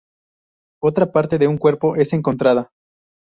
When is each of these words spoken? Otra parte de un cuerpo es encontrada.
Otra 0.81 1.11
parte 1.11 1.37
de 1.37 1.47
un 1.47 1.59
cuerpo 1.59 1.95
es 1.95 2.11
encontrada. 2.13 2.71